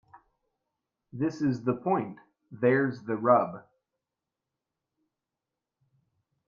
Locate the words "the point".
1.63-2.17